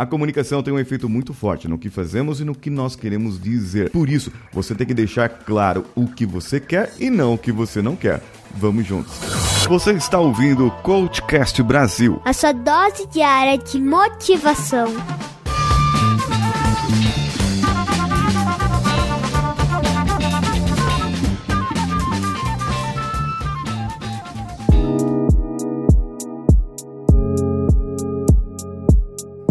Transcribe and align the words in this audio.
A 0.00 0.06
comunicação 0.06 0.62
tem 0.62 0.72
um 0.72 0.78
efeito 0.78 1.10
muito 1.10 1.34
forte 1.34 1.68
no 1.68 1.76
que 1.76 1.90
fazemos 1.90 2.40
e 2.40 2.44
no 2.46 2.54
que 2.54 2.70
nós 2.70 2.96
queremos 2.96 3.38
dizer. 3.38 3.90
Por 3.90 4.08
isso, 4.08 4.32
você 4.50 4.74
tem 4.74 4.86
que 4.86 4.94
deixar 4.94 5.28
claro 5.28 5.84
o 5.94 6.06
que 6.06 6.24
você 6.24 6.58
quer 6.58 6.90
e 6.98 7.10
não 7.10 7.34
o 7.34 7.38
que 7.38 7.52
você 7.52 7.82
não 7.82 7.94
quer. 7.94 8.22
Vamos 8.54 8.86
juntos. 8.86 9.12
Você 9.68 9.92
está 9.92 10.18
ouvindo 10.18 10.68
o 10.68 10.70
Coachcast 10.70 11.62
Brasil. 11.62 12.18
A 12.24 12.32
sua 12.32 12.52
dose 12.52 13.06
diária 13.08 13.58
de 13.58 13.78
motivação. 13.78 14.88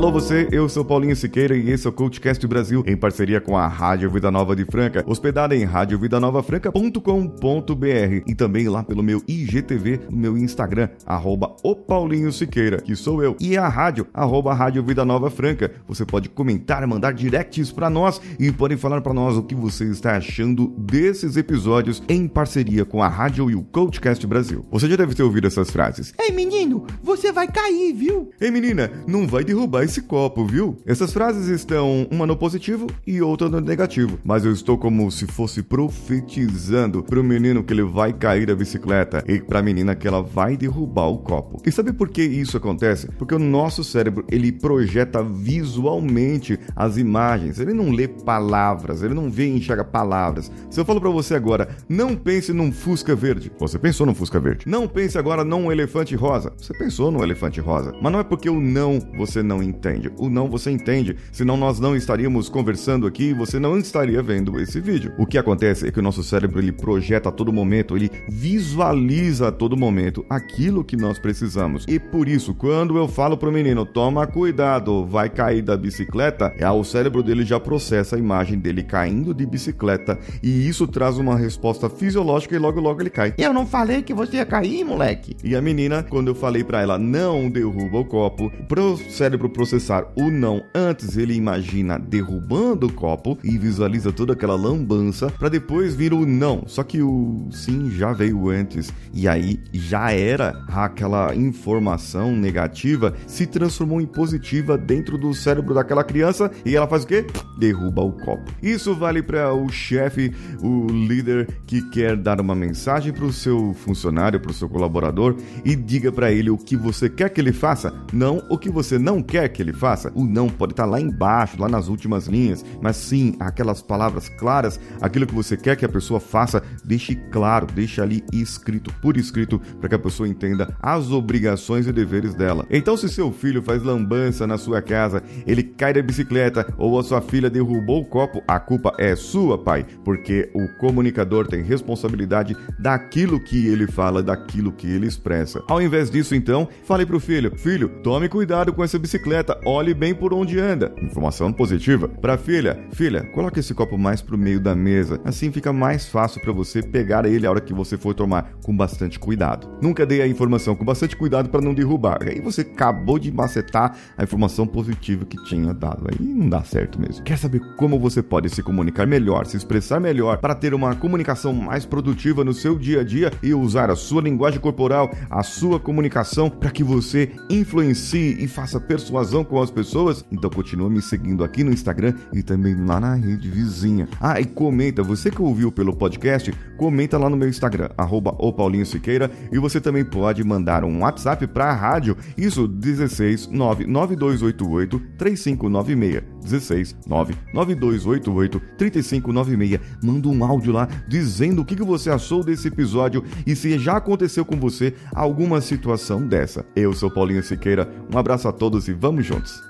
Alô 0.00 0.10
você, 0.10 0.48
eu 0.50 0.66
sou 0.66 0.82
Paulinho 0.82 1.14
Siqueira 1.14 1.54
e 1.54 1.68
esse 1.68 1.86
é 1.86 1.90
o 1.90 1.92
CoachCast 1.92 2.46
Brasil 2.46 2.82
em 2.86 2.96
parceria 2.96 3.38
com 3.38 3.54
a 3.54 3.68
Rádio 3.68 4.10
Vida 4.10 4.30
Nova 4.30 4.56
de 4.56 4.64
Franca, 4.64 5.04
hospedada 5.06 5.54
em 5.54 5.64
radiovidanovafranca.com.br 5.64 8.22
e 8.26 8.34
também 8.34 8.66
lá 8.66 8.82
pelo 8.82 9.02
meu 9.02 9.22
IGTV 9.28 10.00
no 10.08 10.16
meu 10.16 10.38
Instagram, 10.38 10.88
arroba 11.04 11.54
o 11.62 11.76
Paulinho 11.76 12.32
Siqueira, 12.32 12.80
que 12.80 12.96
sou 12.96 13.22
eu, 13.22 13.36
e 13.38 13.58
a 13.58 13.68
rádio, 13.68 14.06
arroba 14.14 14.54
Rádio 14.54 14.82
Vida 14.82 15.04
Nova 15.04 15.28
Franca. 15.28 15.70
Você 15.86 16.06
pode 16.06 16.30
comentar, 16.30 16.86
mandar 16.86 17.12
directs 17.12 17.70
para 17.70 17.90
nós 17.90 18.22
e 18.38 18.50
podem 18.50 18.78
falar 18.78 19.02
para 19.02 19.12
nós 19.12 19.36
o 19.36 19.42
que 19.42 19.54
você 19.54 19.84
está 19.84 20.16
achando 20.16 20.68
desses 20.78 21.36
episódios 21.36 22.02
em 22.08 22.26
parceria 22.26 22.86
com 22.86 23.02
a 23.02 23.08
rádio 23.08 23.50
e 23.50 23.54
o 23.54 23.62
CoachCast 23.64 24.26
Brasil. 24.26 24.64
Você 24.70 24.88
já 24.88 24.96
deve 24.96 25.14
ter 25.14 25.24
ouvido 25.24 25.46
essas 25.46 25.70
frases. 25.70 26.14
Ei 26.18 26.32
menino, 26.32 26.86
você 27.02 27.30
vai 27.30 27.46
cair, 27.46 27.92
viu? 27.92 28.30
Ei 28.40 28.50
menina, 28.50 28.90
não 29.06 29.26
vai 29.26 29.44
derrubar 29.44 29.89
esse 29.90 30.02
copo, 30.02 30.46
viu? 30.46 30.78
Essas 30.86 31.12
frases 31.12 31.48
estão 31.48 32.06
uma 32.12 32.24
no 32.24 32.36
positivo 32.36 32.86
e 33.04 33.20
outra 33.20 33.48
no 33.48 33.60
negativo, 33.60 34.20
mas 34.22 34.44
eu 34.44 34.52
estou 34.52 34.78
como 34.78 35.10
se 35.10 35.26
fosse 35.26 35.64
profetizando 35.64 37.02
pro 37.02 37.24
menino 37.24 37.64
que 37.64 37.72
ele 37.72 37.82
vai 37.82 38.12
cair 38.12 38.46
da 38.46 38.54
bicicleta 38.54 39.24
e 39.26 39.40
pra 39.40 39.60
menina 39.60 39.96
que 39.96 40.06
ela 40.06 40.22
vai 40.22 40.56
derrubar 40.56 41.08
o 41.08 41.18
copo. 41.18 41.60
E 41.66 41.72
sabe 41.72 41.92
por 41.92 42.08
que 42.08 42.22
isso 42.22 42.56
acontece? 42.56 43.08
Porque 43.18 43.34
o 43.34 43.38
nosso 43.38 43.82
cérebro, 43.82 44.24
ele 44.30 44.52
projeta 44.52 45.24
visualmente 45.24 46.56
as 46.76 46.96
imagens, 46.96 47.58
ele 47.58 47.72
não 47.72 47.90
lê 47.90 48.06
palavras, 48.06 49.02
ele 49.02 49.12
não 49.12 49.28
vê 49.28 49.48
e 49.48 49.56
enxerga 49.56 49.82
palavras. 49.82 50.52
Se 50.70 50.78
eu 50.78 50.84
falo 50.84 51.00
para 51.00 51.10
você 51.10 51.34
agora, 51.34 51.68
não 51.88 52.14
pense 52.14 52.52
num 52.52 52.70
Fusca 52.70 53.16
verde, 53.16 53.50
você 53.58 53.76
pensou 53.76 54.06
num 54.06 54.14
Fusca 54.14 54.38
verde. 54.38 54.68
Não 54.68 54.86
pense 54.86 55.18
agora 55.18 55.42
num 55.42 55.72
elefante 55.72 56.14
rosa, 56.14 56.52
você 56.56 56.72
pensou 56.78 57.10
num 57.10 57.24
elefante 57.24 57.60
rosa. 57.60 57.92
Mas 58.00 58.12
não 58.12 58.20
é 58.20 58.24
porque 58.24 58.48
o 58.48 58.60
não 58.60 59.00
você 59.18 59.42
não 59.42 59.60
entende. 59.60 59.79
O 60.18 60.28
não 60.28 60.48
você 60.48 60.70
entende, 60.70 61.16
senão 61.32 61.56
nós 61.56 61.80
não 61.80 61.96
estaríamos 61.96 62.48
conversando 62.48 63.06
aqui 63.06 63.30
e 63.30 63.34
você 63.34 63.58
não 63.58 63.78
estaria 63.78 64.22
vendo 64.22 64.60
esse 64.60 64.80
vídeo. 64.80 65.12
O 65.18 65.26
que 65.26 65.38
acontece 65.38 65.86
é 65.86 65.90
que 65.92 65.98
o 65.98 66.02
nosso 66.02 66.22
cérebro 66.22 66.58
ele 66.58 66.72
projeta 66.72 67.28
a 67.28 67.32
todo 67.32 67.52
momento, 67.52 67.96
ele 67.96 68.10
visualiza 68.28 69.48
a 69.48 69.52
todo 69.52 69.76
momento 69.76 70.24
aquilo 70.28 70.84
que 70.84 70.96
nós 70.96 71.18
precisamos. 71.18 71.84
E 71.88 71.98
por 71.98 72.28
isso, 72.28 72.54
quando 72.54 72.96
eu 72.96 73.08
falo 73.08 73.36
pro 73.36 73.52
menino, 73.52 73.86
toma 73.86 74.26
cuidado, 74.26 75.04
vai 75.06 75.28
cair 75.28 75.62
da 75.62 75.76
bicicleta, 75.76 76.54
é 76.58 76.70
o 76.70 76.84
cérebro 76.84 77.22
dele 77.22 77.44
já 77.44 77.58
processa 77.58 78.16
a 78.16 78.18
imagem 78.18 78.58
dele 78.58 78.82
caindo 78.82 79.34
de 79.34 79.46
bicicleta 79.46 80.18
e 80.42 80.68
isso 80.68 80.86
traz 80.86 81.18
uma 81.18 81.36
resposta 81.36 81.88
fisiológica 81.88 82.54
e 82.54 82.58
logo 82.58 82.80
logo 82.80 83.00
ele 83.00 83.10
cai. 83.10 83.34
Eu 83.38 83.52
não 83.52 83.66
falei 83.66 84.02
que 84.02 84.14
você 84.14 84.36
ia 84.36 84.46
cair, 84.46 84.84
moleque. 84.84 85.36
E 85.42 85.56
a 85.56 85.62
menina, 85.62 86.02
quando 86.02 86.28
eu 86.28 86.34
falei 86.34 86.64
para 86.64 86.80
ela 86.80 86.98
não 86.98 87.48
derruba 87.48 87.98
o 87.98 88.04
copo, 88.04 88.50
pro 88.68 88.96
cérebro 89.10 89.48
processar 89.60 90.06
o 90.16 90.30
não 90.30 90.64
antes, 90.74 91.18
ele 91.18 91.34
imagina 91.34 91.98
derrubando 91.98 92.86
o 92.86 92.92
copo 92.92 93.38
e 93.44 93.58
visualiza 93.58 94.10
toda 94.10 94.32
aquela 94.32 94.56
lambança 94.56 95.28
para 95.38 95.50
depois 95.50 95.94
vir 95.94 96.14
o 96.14 96.24
não. 96.24 96.62
Só 96.66 96.82
que 96.82 97.02
o 97.02 97.46
sim 97.50 97.90
já 97.90 98.10
veio 98.10 98.48
antes 98.48 98.90
e 99.12 99.28
aí 99.28 99.60
já 99.70 100.12
era 100.12 100.64
aquela 100.66 101.34
informação 101.34 102.34
negativa 102.34 103.12
se 103.26 103.46
transformou 103.46 104.00
em 104.00 104.06
positiva 104.06 104.78
dentro 104.78 105.18
do 105.18 105.34
cérebro 105.34 105.74
daquela 105.74 106.02
criança 106.02 106.50
e 106.64 106.74
ela 106.74 106.88
faz 106.88 107.04
o 107.04 107.06
quê? 107.06 107.26
Derruba 107.58 108.00
o 108.00 108.12
copo. 108.12 108.50
Isso 108.62 108.94
vale 108.94 109.22
para 109.22 109.52
o 109.52 109.68
chefe, 109.68 110.32
o 110.62 110.86
líder 110.86 111.46
que 111.66 111.82
quer 111.90 112.16
dar 112.16 112.40
uma 112.40 112.54
mensagem 112.54 113.12
para 113.12 113.26
o 113.26 113.32
seu 113.32 113.74
funcionário, 113.74 114.40
para 114.40 114.52
o 114.52 114.54
seu 114.54 114.70
colaborador 114.70 115.36
e 115.66 115.76
diga 115.76 116.10
para 116.10 116.32
ele 116.32 116.48
o 116.48 116.56
que 116.56 116.78
você 116.78 117.10
quer 117.10 117.28
que 117.28 117.42
ele 117.42 117.52
faça, 117.52 117.92
não 118.10 118.42
o 118.48 118.56
que 118.56 118.70
você 118.70 118.98
não 118.98 119.22
quer 119.22 119.49
que 119.50 119.62
ele 119.62 119.72
faça. 119.72 120.12
O 120.14 120.24
não 120.24 120.48
pode 120.48 120.72
estar 120.72 120.86
lá 120.86 121.00
embaixo, 121.00 121.60
lá 121.60 121.68
nas 121.68 121.88
últimas 121.88 122.26
linhas, 122.26 122.64
mas 122.80 122.96
sim 122.96 123.34
aquelas 123.38 123.82
palavras 123.82 124.28
claras, 124.28 124.80
aquilo 125.00 125.26
que 125.26 125.34
você 125.34 125.56
quer 125.56 125.76
que 125.76 125.84
a 125.84 125.88
pessoa 125.88 126.20
faça, 126.20 126.62
deixe 126.84 127.14
claro, 127.14 127.66
deixe 127.66 128.00
ali 128.00 128.24
escrito, 128.32 128.92
por 129.00 129.16
escrito, 129.16 129.60
para 129.80 129.88
que 129.88 129.94
a 129.94 129.98
pessoa 129.98 130.28
entenda 130.28 130.74
as 130.80 131.10
obrigações 131.10 131.86
e 131.86 131.92
deveres 131.92 132.34
dela. 132.34 132.66
Então, 132.70 132.96
se 132.96 133.08
seu 133.08 133.32
filho 133.32 133.62
faz 133.62 133.82
lambança 133.82 134.46
na 134.46 134.58
sua 134.58 134.80
casa, 134.80 135.22
ele 135.46 135.62
cai 135.62 135.92
da 135.92 136.02
bicicleta 136.02 136.66
ou 136.78 136.98
a 136.98 137.02
sua 137.02 137.20
filha 137.20 137.50
derrubou 137.50 138.00
o 138.00 138.06
copo, 138.06 138.42
a 138.46 138.58
culpa 138.58 138.92
é 138.98 139.14
sua, 139.16 139.58
pai, 139.58 139.86
porque 140.04 140.50
o 140.54 140.68
comunicador 140.78 141.46
tem 141.46 141.62
responsabilidade 141.62 142.56
daquilo 142.78 143.40
que 143.40 143.66
ele 143.66 143.86
fala, 143.86 144.22
daquilo 144.22 144.72
que 144.72 144.86
ele 144.86 145.06
expressa. 145.06 145.62
Ao 145.68 145.80
invés 145.80 146.10
disso, 146.10 146.34
então, 146.34 146.68
fale 146.84 147.04
pro 147.06 147.20
filho: 147.20 147.56
"Filho, 147.56 147.88
tome 148.02 148.28
cuidado 148.28 148.72
com 148.72 148.84
essa 148.84 148.98
bicicleta, 148.98 149.39
olhe 149.64 149.94
bem 149.94 150.14
por 150.14 150.32
onde 150.32 150.58
anda. 150.58 150.92
Informação 151.02 151.52
positiva. 151.52 152.08
Para 152.08 152.36
filha, 152.36 152.78
filha, 152.92 153.24
coloque 153.32 153.60
esse 153.60 153.74
copo 153.74 153.96
mais 153.98 154.20
pro 154.22 154.38
meio 154.38 154.60
da 154.60 154.74
mesa. 154.74 155.20
Assim 155.24 155.50
fica 155.50 155.72
mais 155.72 156.06
fácil 156.06 156.40
para 156.40 156.52
você 156.52 156.82
pegar 156.82 157.26
ele 157.26 157.46
a 157.46 157.50
hora 157.50 157.60
que 157.60 157.74
você 157.74 157.96
for 157.96 158.14
tomar, 158.14 158.52
com 158.62 158.76
bastante 158.76 159.18
cuidado. 159.18 159.68
Nunca 159.82 160.06
dê 160.06 160.22
a 160.22 160.26
informação 160.26 160.74
com 160.74 160.84
bastante 160.84 161.16
cuidado 161.16 161.48
para 161.48 161.60
não 161.60 161.74
derrubar. 161.74 162.18
Aí 162.22 162.40
você 162.40 162.62
acabou 162.62 163.18
de 163.18 163.32
macetar 163.32 163.96
a 164.16 164.22
informação 164.22 164.66
positiva 164.66 165.24
que 165.24 165.42
tinha 165.44 165.72
dado. 165.72 166.06
Aí 166.10 166.24
não 166.24 166.48
dá 166.48 166.62
certo 166.62 167.00
mesmo. 167.00 167.24
Quer 167.24 167.38
saber 167.38 167.60
como 167.76 167.98
você 167.98 168.22
pode 168.22 168.48
se 168.48 168.62
comunicar 168.62 169.06
melhor, 169.06 169.46
se 169.46 169.56
expressar 169.56 170.00
melhor 170.00 170.38
para 170.38 170.54
ter 170.54 170.74
uma 170.74 170.94
comunicação 170.94 171.52
mais 171.52 171.84
produtiva 171.84 172.44
no 172.44 172.52
seu 172.52 172.78
dia 172.78 173.00
a 173.00 173.04
dia 173.04 173.32
e 173.42 173.54
usar 173.54 173.90
a 173.90 173.96
sua 173.96 174.22
linguagem 174.22 174.60
corporal, 174.60 175.10
a 175.28 175.42
sua 175.42 175.78
comunicação 175.78 176.50
para 176.50 176.70
que 176.70 176.84
você 176.84 177.32
influencie 177.48 178.36
e 178.40 178.46
faça 178.46 178.80
persuasão 178.80 179.29
com 179.44 179.62
as 179.62 179.70
pessoas? 179.70 180.24
Então 180.30 180.50
continua 180.50 180.90
me 180.90 181.00
seguindo 181.00 181.44
aqui 181.44 181.62
no 181.62 181.72
Instagram 181.72 182.14
e 182.32 182.42
também 182.42 182.74
lá 182.74 182.98
na 182.98 183.14
rede 183.14 183.48
vizinha. 183.48 184.08
Ah, 184.20 184.40
e 184.40 184.44
comenta, 184.44 185.02
você 185.02 185.30
que 185.30 185.40
ouviu 185.40 185.70
pelo 185.70 185.94
podcast, 185.94 186.52
comenta 186.76 187.16
lá 187.16 187.30
no 187.30 187.36
meu 187.36 187.48
Instagram, 187.48 187.90
arroba 187.96 188.34
o 188.38 188.52
Paulinho 188.52 188.84
Siqueira, 188.84 189.30
e 189.52 189.58
você 189.58 189.80
também 189.80 190.04
pode 190.04 190.42
mandar 190.42 190.84
um 190.84 191.02
WhatsApp 191.02 191.46
para 191.46 191.66
a 191.66 191.74
rádio, 191.74 192.16
isso 192.36 192.66
16 192.66 193.46
99288 193.46 194.98
3596. 195.16 196.39
16 196.42 196.96
99288 197.06 198.60
3596. 198.76 199.80
Manda 200.02 200.28
um 200.28 200.44
áudio 200.44 200.72
lá 200.72 200.88
dizendo 201.08 201.62
o 201.62 201.64
que 201.64 201.76
você 201.76 202.10
achou 202.10 202.44
desse 202.44 202.68
episódio 202.68 203.24
e 203.46 203.56
se 203.56 203.78
já 203.78 203.96
aconteceu 203.96 204.44
com 204.44 204.56
você 204.56 204.94
alguma 205.14 205.60
situação 205.60 206.26
dessa. 206.26 206.64
Eu 206.76 206.92
sou 206.92 207.10
Paulinho 207.10 207.42
Siqueira, 207.42 207.88
um 208.12 208.18
abraço 208.18 208.48
a 208.48 208.52
todos 208.52 208.88
e 208.88 208.92
vamos 208.92 209.24
juntos. 209.24 209.69